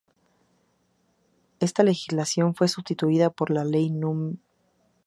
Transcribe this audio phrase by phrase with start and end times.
[1.59, 4.37] Esta legislación fue sustituida por la Ley Núm.